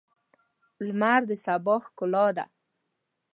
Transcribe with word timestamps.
لمر 0.85 1.21
د 1.29 1.31
سبا 1.43 1.75
ښکلا 1.85 2.25
ده. 2.37 2.45